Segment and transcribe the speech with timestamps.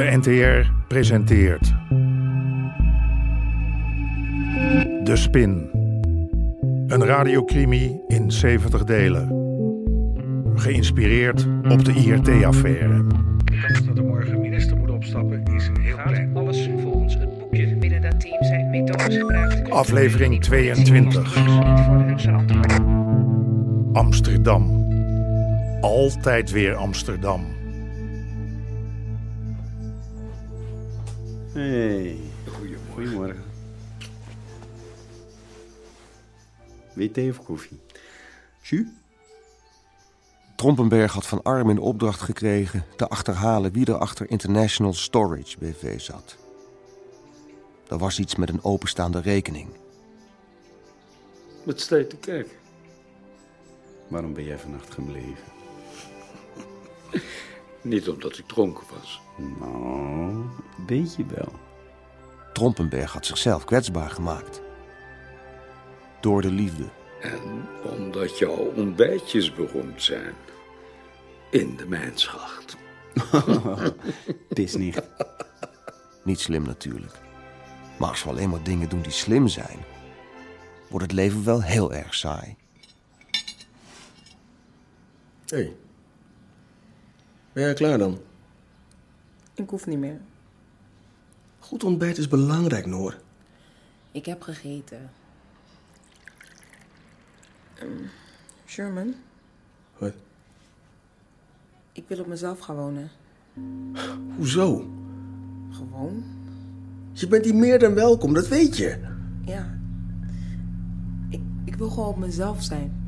[0.00, 1.74] De NTR presenteert.
[5.04, 5.70] De Spin.
[6.86, 9.28] Een radiocrimi in 70 delen.
[10.54, 13.06] Geïnspireerd op de IRT-affaire.
[13.44, 16.36] De kans dat er morgen minister moet opstappen is heel klein.
[16.36, 17.76] Alles volgens het boekje.
[17.76, 19.70] Binnen dat team zijn methodes gebruikt.
[19.70, 21.34] Aflevering Niet 22.
[21.34, 21.44] voor
[21.92, 22.86] hun verantwoording.
[23.92, 24.86] Amsterdam.
[25.80, 27.58] Altijd weer Amsterdam.
[31.52, 32.16] Hey.
[32.94, 33.44] Goedemorgen.
[36.94, 37.80] Je thee of koffie?
[38.60, 38.86] Jus?
[40.56, 46.00] Trompenberg had van Armin de opdracht gekregen te achterhalen wie er achter International Storage BV
[46.00, 46.36] zat.
[47.88, 49.68] Er was iets met een openstaande rekening.
[51.64, 52.56] Wat sta je te kijken?
[54.08, 55.44] Waarom ben jij vannacht gebleven?
[57.82, 59.20] Niet omdat ik dronken was.
[59.58, 60.44] Nou,
[60.86, 61.52] weet je wel.
[62.52, 64.60] Trompenberg had zichzelf kwetsbaar gemaakt.
[66.20, 66.88] Door de liefde.
[67.20, 70.34] En omdat jouw ontbijtjes beroemd zijn.
[71.50, 72.76] In de mijnschacht.
[74.48, 75.02] Het is niet.
[76.24, 77.14] Niet slim natuurlijk.
[77.98, 79.78] Maar als we alleen maar dingen doen die slim zijn,
[80.88, 82.56] wordt het leven wel heel erg saai.
[85.46, 85.56] Hé.
[85.56, 85.76] Hey.
[87.52, 88.18] Ben jij klaar dan?
[89.54, 90.20] Ik hoef niet meer.
[91.58, 93.16] Goed ontbijt is belangrijk, Noor.
[94.12, 95.10] Ik heb gegeten.
[97.74, 97.88] Ehm,
[98.66, 99.14] Sherman,
[99.98, 100.12] Wat?
[101.92, 103.10] ik wil op mezelf gaan wonen.
[104.36, 104.90] Hoezo?
[105.70, 106.24] Gewoon?
[107.12, 108.98] Je bent hier meer dan welkom, dat weet je.
[109.44, 109.78] Ja.
[111.28, 112.99] Ik, ik wil gewoon op mezelf zijn.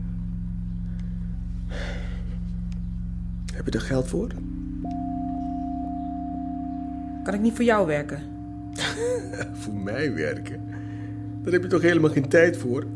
[3.64, 4.28] Heb je er geld voor?
[7.24, 8.22] Kan ik niet voor jou werken?
[9.62, 10.64] Voor mij werken?
[11.42, 12.86] Daar heb je toch helemaal geen tijd voor?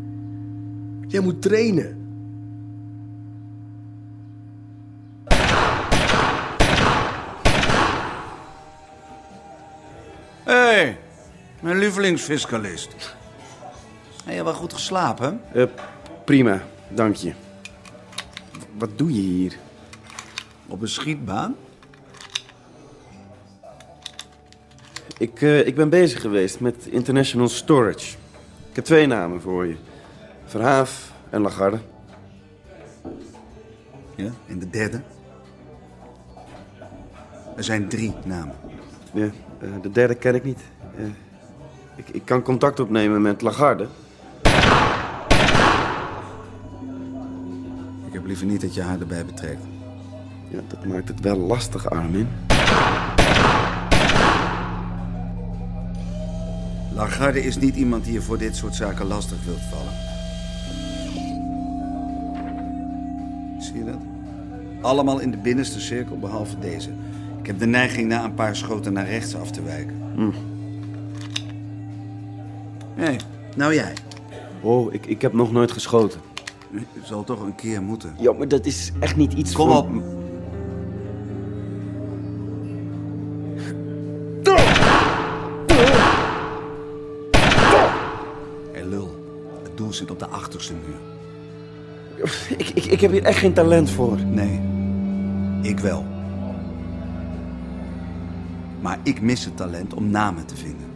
[1.07, 1.97] Jij moet trainen.
[10.45, 10.99] Hé, hey,
[11.61, 13.17] mijn lievelingsfiscalist.
[14.25, 15.41] Heb je wel goed geslapen?
[15.53, 15.65] Eh,
[16.25, 17.33] prima, dank je.
[18.79, 19.57] Wat doe je hier?
[20.69, 21.57] Op een schietbaan?
[25.19, 28.17] Ik, eh, ik ben bezig geweest met International Storage.
[28.71, 29.77] Ik heb twee namen voor je.
[30.45, 31.79] Verhaaf en Lagarde.
[34.15, 35.01] Ja, en de derde?
[37.57, 38.55] Er zijn drie namen.
[39.13, 40.61] Ja, eh, de derde ken ik niet.
[40.97, 41.05] Eh,
[41.97, 43.87] ik, ik kan contact opnemen met Lagarde.
[48.07, 49.63] Ik heb liever niet dat je haar erbij betrekt.
[50.49, 52.29] Ja, dat maakt het wel lastig, Armin.
[56.95, 59.93] Lagarde is niet iemand die je voor dit soort zaken lastig wilt vallen.
[63.63, 63.99] Zie je dat?
[64.81, 66.91] Allemaal in de binnenste cirkel, behalve deze.
[67.41, 69.95] Ik heb de neiging na een paar schoten naar rechts af te wijken.
[72.95, 73.17] Hé,
[73.57, 73.93] nou jij.
[74.63, 76.21] Oh, ik, ik heb nog nooit geschoten.
[76.73, 78.15] Je zal toch een keer moeten.
[78.19, 79.89] Ja, maar dat is echt niet iets Kom voor- op.
[89.97, 91.15] zit op de achterste muur.
[92.59, 94.19] Ik, ik, ik heb hier echt geen talent voor.
[94.25, 94.61] Nee,
[95.63, 96.05] ik wel.
[98.81, 100.87] Maar ik mis het talent om namen te vinden.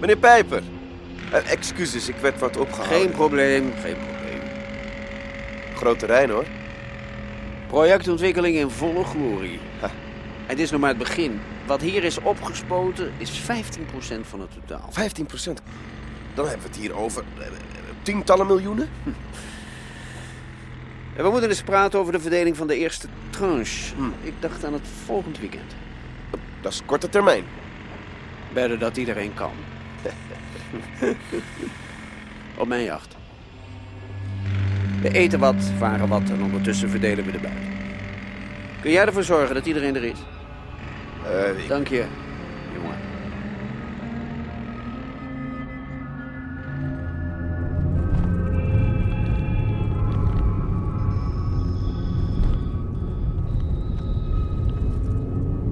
[0.00, 0.62] Meneer Pijper.
[1.32, 3.00] Eh, excuses, ik werd wat opgehouden.
[3.00, 4.40] Geen probleem, geen probleem.
[5.74, 6.44] Groot terrein, hoor.
[7.74, 9.58] Projectontwikkeling in volle glorie.
[10.46, 11.40] Het is nog maar het begin.
[11.66, 13.44] Wat hier is opgespoten is 15%
[14.20, 14.88] van het totaal.
[14.90, 15.62] 15 procent.
[16.34, 17.46] Dan hebben we het hier over eh,
[18.02, 18.88] tientallen miljoenen.
[21.16, 23.94] En we moeten eens praten over de verdeling van de eerste tranche.
[24.22, 25.74] Ik dacht aan het volgend weekend.
[26.60, 27.44] Dat is korte termijn.
[28.52, 29.52] Beter dat iedereen kan.
[32.58, 33.16] Op mijn jacht.
[35.04, 37.54] We eten wat, varen wat en ondertussen verdelen we de buit.
[38.80, 40.18] Kun jij ervoor zorgen dat iedereen er is?
[41.26, 42.04] Eh, ik- Dank je,
[42.74, 42.96] jongen.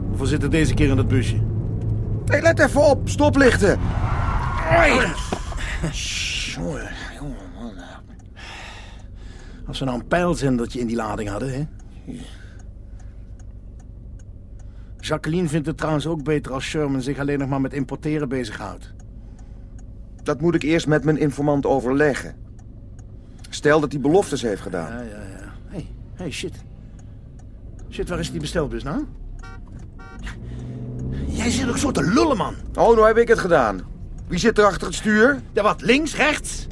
[0.09, 1.37] Hoeveel zitten deze keer in dat busje?
[2.27, 3.79] Hey, let even op, stoplichten!
[4.71, 5.13] Jongen,
[6.61, 7.02] man.
[9.73, 11.65] Als we nou een pijlzendertje in die lading hadden, hè?
[14.99, 18.93] Jacqueline vindt het trouwens ook beter als Sherman zich alleen nog maar met importeren bezighoudt.
[20.23, 22.35] Dat moet ik eerst met mijn informant overleggen.
[23.51, 24.93] Stel dat hij beloftes heeft gedaan.
[24.93, 25.53] Ja, ja, ja.
[25.67, 26.55] Hey, hey, shit.
[27.91, 29.05] Shit, waar is die bestelbus nou?
[31.27, 32.55] Jij zit ook zo te lullen, man.
[32.75, 33.81] Oh, nou heb ik het gedaan.
[34.27, 35.41] Wie zit er achter het stuur?
[35.53, 35.81] Ja, wat?
[35.81, 36.67] Links, rechts?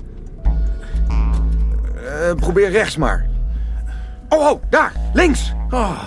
[2.31, 3.27] Eh, probeer rechts maar.
[4.29, 5.53] Oh, oh, daar, links.
[5.71, 6.03] Oh.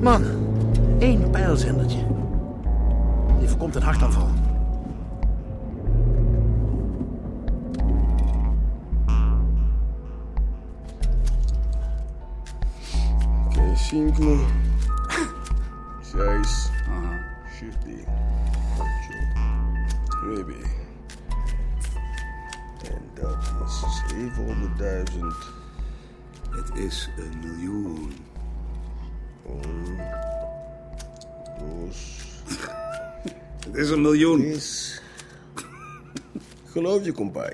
[0.00, 0.24] Man,
[0.98, 1.98] één pijlzendertje.
[3.38, 4.28] Die voorkomt een hartaanval.
[13.46, 14.38] Oké, cinco.
[16.00, 16.70] Seis.
[17.58, 18.04] Siete.
[18.78, 19.14] Ocho.
[20.26, 20.85] Nueve.
[23.20, 23.36] Dat
[23.66, 25.26] is 700.000.
[26.50, 28.12] Het is een miljoen.
[29.48, 29.96] Um,
[31.58, 32.20] dos.
[33.66, 34.40] Het is een miljoen.
[34.40, 35.00] Is...
[36.64, 37.52] Geloof je, kompai.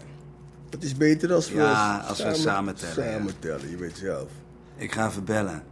[0.70, 1.56] Het is beter als we...
[1.56, 2.94] Ja, als we samen tellen.
[2.94, 4.30] Samen tellen, je weet zelf.
[4.76, 5.62] Ik ga even bellen.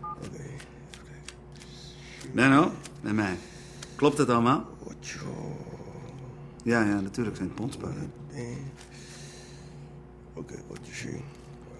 [0.00, 0.44] Oké.
[2.32, 3.36] Benno, met mij.
[3.96, 4.72] Klopt het allemaal?
[6.62, 8.12] Ja, ja, natuurlijk zijn het pondspullen.
[10.34, 11.22] Oké, wat je ziet.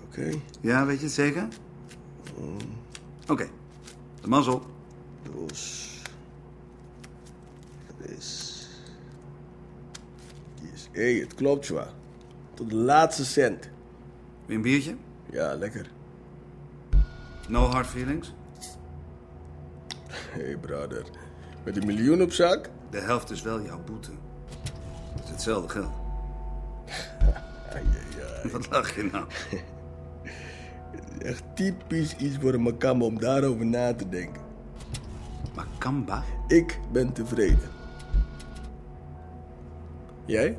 [0.07, 0.31] Oké.
[0.61, 1.49] Ja, weet je het zeker?
[3.29, 3.49] Oké.
[4.21, 4.63] De mazzel.
[7.97, 8.61] Tres.
[10.61, 10.89] Yes.
[10.93, 11.93] Hé, hey, het klopt, zwaar.
[12.55, 13.63] Tot de laatste cent.
[13.63, 13.71] Wil
[14.47, 14.97] je een biertje?
[15.31, 15.91] Ja, lekker.
[17.49, 18.35] No hard feelings?
[20.09, 21.07] Hé, hey, brother.
[21.65, 22.71] Met een miljoen op zak?
[22.95, 24.11] De helft is wel jouw boete.
[25.15, 25.93] Het is hetzelfde geld.
[28.53, 29.27] Wat lach je nou?
[31.19, 34.43] Echt typisch iets voor een makamba om daarover na te denken.
[35.55, 36.25] Makamba?
[36.47, 37.71] Ik ben tevreden.
[40.25, 40.59] Jij?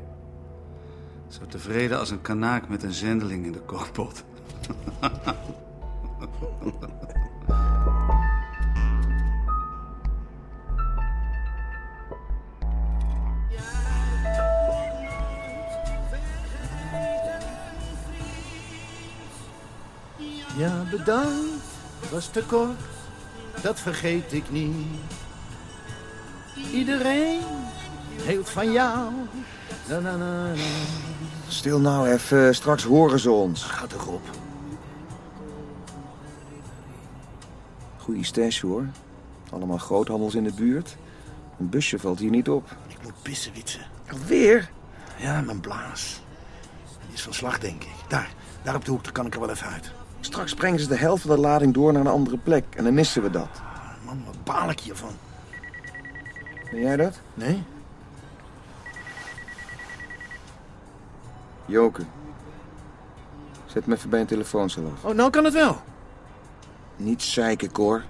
[1.28, 4.24] Zo tevreden als een kanaak met een zendeling in de kookpot.
[20.98, 21.64] bedankt.
[22.12, 22.80] Was te kort.
[23.62, 24.88] Dat vergeet ik niet.
[26.72, 27.42] Iedereen
[28.26, 29.12] hield van jou.
[29.90, 30.54] Na, na, na, na.
[31.48, 33.64] Stil nou even, straks horen ze ons.
[33.64, 34.30] Ga toch op.
[37.98, 38.86] Goeie stash hoor.
[39.50, 40.96] Allemaal groothandels in de buurt.
[41.60, 42.76] Een busje valt hier niet op.
[42.88, 43.80] Ik moet pissen, Witse.
[44.12, 44.70] Alweer?
[45.18, 46.22] Ja, mijn blaas.
[47.06, 47.96] Die is van slag, denk ik.
[48.08, 48.34] Daar,
[48.64, 49.92] daar op de hoek, daar kan ik er wel even uit.
[50.26, 52.66] Straks brengen ze de helft van de lading door naar een andere plek.
[52.76, 53.62] En dan missen we dat.
[54.06, 55.12] Man, wat baal ik hiervan.
[56.72, 57.20] Ben jij dat?
[57.34, 57.64] Nee?
[61.66, 62.02] Joke.
[63.66, 65.04] Zet me even bij een telefooncel af.
[65.04, 65.82] Oh, nou kan het wel.
[66.96, 68.04] Niet zeiken, Cor.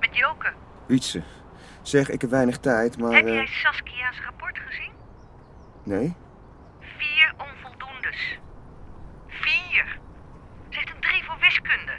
[0.00, 0.92] Met Joke.
[0.92, 1.22] Wietse.
[1.82, 3.12] Zeg, ik heb weinig tijd, maar...
[3.12, 4.92] Heb eh, jij Saskia's rapport gezien?
[5.82, 6.14] Nee?
[6.80, 8.38] Vier onvoldoendes.
[9.28, 9.98] Vier.
[10.68, 11.92] Ze heeft een drie voor wiskunde.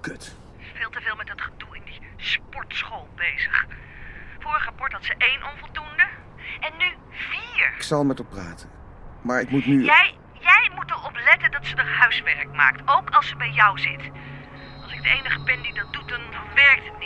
[0.00, 0.36] Kut.
[0.74, 3.66] Veel te veel met dat gedoe in die sportschool bezig.
[4.38, 6.06] Vorig rapport had ze één onvoldoende.
[6.60, 7.72] En nu vier.
[7.76, 8.68] Ik zal met haar praten.
[9.22, 9.84] Maar ik moet nu...
[9.84, 12.80] Jij, jij moet erop letten dat ze er huiswerk maakt.
[12.86, 14.10] Ook als ze bij jou zit.
[14.82, 16.20] Als ik de enige ben die dat doet, dan
[16.54, 16.99] werkt het.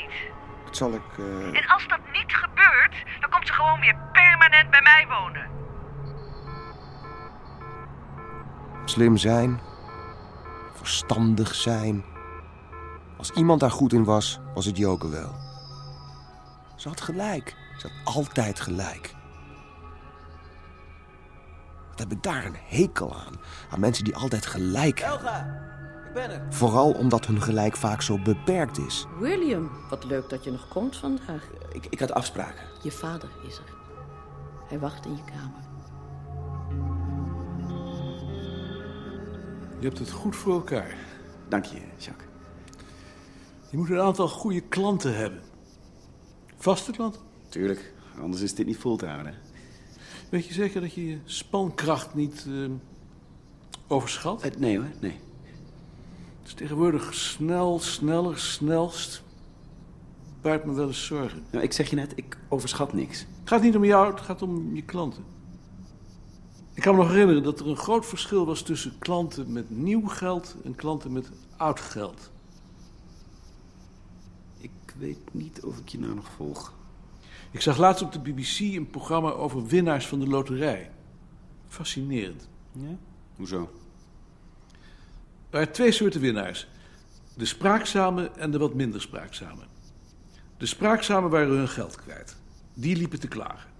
[0.74, 1.18] Dat zal ik...
[1.18, 5.48] eh, En als dat niet gebeurt, dan komt ze gewoon weer permanent bij mij wonen.
[8.84, 9.60] Slim zijn.
[10.74, 12.04] Verstandig zijn.
[13.18, 15.34] Als iemand daar goed in was, was het Joke wel.
[16.76, 17.56] Ze had gelijk.
[17.78, 19.14] Ze had altijd gelijk.
[21.90, 23.34] Wat heb ik daar een hekel aan?
[23.70, 25.62] Aan mensen die altijd gelijk hebben.
[26.50, 29.06] Vooral omdat hun gelijk vaak zo beperkt is.
[29.18, 31.50] William, wat leuk dat je nog komt vandaag.
[31.72, 32.64] Ik, ik had afspraken.
[32.82, 33.72] Je vader is er.
[34.68, 35.62] Hij wacht in je kamer.
[39.78, 40.96] Je hebt het goed voor elkaar.
[41.48, 42.28] Dank je, Jacques.
[43.70, 45.40] Je moet een aantal goede klanten hebben.
[46.56, 47.20] Vaste klanten?
[47.48, 49.34] Tuurlijk, anders is dit niet vol te houden.
[50.30, 52.70] Weet je zeker dat je je spankracht niet eh,
[53.86, 54.42] overschat?
[54.42, 55.20] Eh, nee hoor, nee.
[56.44, 59.22] Het is tegenwoordig snel, sneller, snelst.
[60.40, 61.42] Baart me wel eens zorgen.
[61.50, 63.18] Nou, ik zeg je net, ik overschat niks.
[63.18, 65.24] Het gaat niet om jou, het gaat om je klanten.
[66.74, 70.06] Ik kan me nog herinneren dat er een groot verschil was tussen klanten met nieuw
[70.06, 72.30] geld en klanten met oud geld.
[74.58, 76.72] Ik weet niet of ik je nou nog volg.
[77.50, 80.90] Ik zag laatst op de BBC een programma over winnaars van de loterij.
[81.68, 82.48] Fascinerend.
[82.72, 82.96] Ja?
[83.36, 83.70] Hoezo?
[85.54, 86.66] Er waren twee soorten winnaars.
[87.36, 89.62] De spraakzame en de wat minder spraakzame.
[90.56, 92.36] De spraakzame waren hun geld kwijt.
[92.74, 93.70] Die liepen te klagen.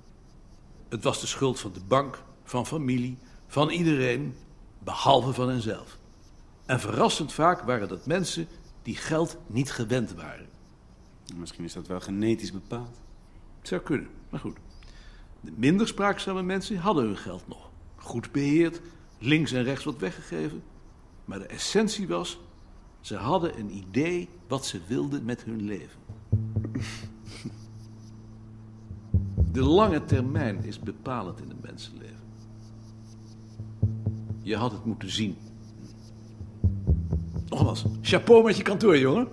[0.89, 4.35] Het was de schuld van de bank, van familie, van iedereen,
[4.79, 5.99] behalve van henzelf.
[6.67, 8.49] En verrassend vaak waren dat mensen
[8.83, 10.49] die geld niet gewend waren.
[11.37, 13.01] Misschien is dat wel genetisch bepaald.
[13.59, 14.57] Het zou kunnen, maar goed.
[15.41, 17.71] De minder spraakzame mensen hadden hun geld nog.
[17.97, 18.81] Goed beheerd,
[19.19, 20.63] links en rechts wat weggegeven.
[21.25, 22.41] Maar de essentie was,
[23.01, 26.01] ze hadden een idee wat ze wilden met hun leven.
[29.53, 32.23] De lange termijn is bepalend in een mensenleven.
[34.43, 35.37] Je had het moeten zien.
[37.49, 39.29] Nogmaals, chapeau met je kantoor, jongen.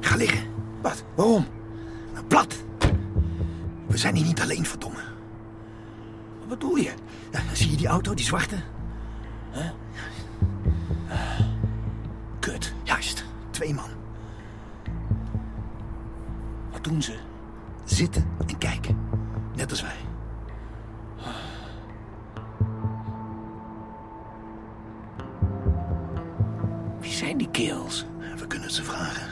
[0.00, 0.50] Ga liggen.
[0.82, 1.04] Wat?
[1.16, 1.46] Waarom?
[4.02, 5.00] Zijn hier niet alleen, verdomme.
[6.38, 6.92] Wat bedoel je?
[7.52, 8.56] Zie je die auto, die zwarte?
[9.52, 9.70] Huh?
[12.38, 13.24] Kut, juist.
[13.50, 13.90] Twee man.
[16.72, 17.18] Wat doen ze?
[17.84, 18.96] Zitten en kijken.
[19.54, 19.96] Net als wij.
[27.00, 28.06] Wie zijn die kerels?
[28.36, 29.28] We kunnen het ze vragen.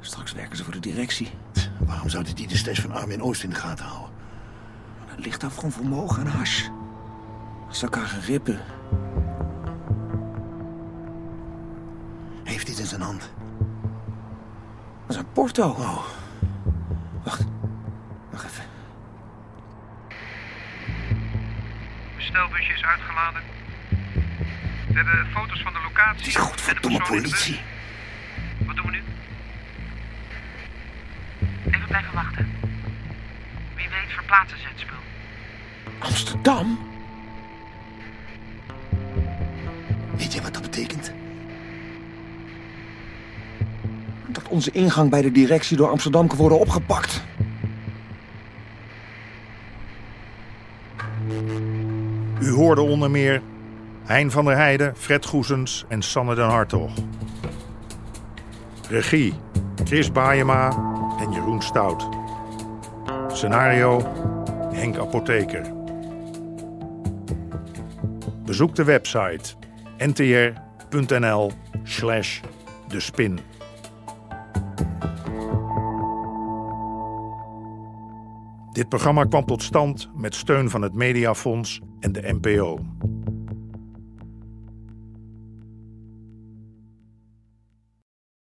[0.00, 1.41] Straks werken ze voor de directie.
[1.86, 4.10] Waarom zouden die de stash van Armin Oost in de gaten houden?
[5.08, 6.68] Dat ligt daar gewoon vermogen en hash.
[7.68, 8.60] Als ze elkaar gaan rippen.
[12.44, 13.30] Heeft dit in zijn hand?
[15.06, 15.68] Dat is een porto.
[15.68, 16.04] Oh.
[17.24, 17.44] Wacht.
[18.30, 18.64] Wacht even.
[22.16, 23.42] Bestelbusje is uitgeladen.
[24.88, 26.24] We hebben foto's van de locatie.
[26.24, 27.60] Die godverdomme politie.
[34.32, 34.96] Wie weet verplaatsen ze het spul.
[35.98, 36.78] Amsterdam?
[40.16, 41.12] Weet je wat dat betekent?
[44.26, 47.22] Dat onze ingang bij de directie door Amsterdam kan worden opgepakt.
[52.40, 53.42] U hoorde onder meer
[54.04, 56.90] Hein van der Heijden, Fred Goesens en Sanne den Hartog.
[58.88, 59.34] Regie
[59.84, 60.68] Chris Baayema
[61.20, 62.21] en Jeroen Stout.
[63.42, 64.00] Scenario
[64.72, 65.72] Henk Apotheker.
[68.44, 69.54] Bezoek de website
[69.98, 72.40] ntr.nl slash
[72.88, 73.38] de spin.
[78.72, 82.78] Dit programma kwam tot stand met steun van het Mediafonds en de NPO.